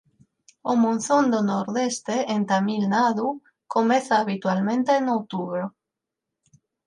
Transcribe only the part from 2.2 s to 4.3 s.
en Tamil Nadu comeza